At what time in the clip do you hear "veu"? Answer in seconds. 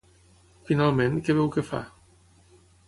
1.41-1.53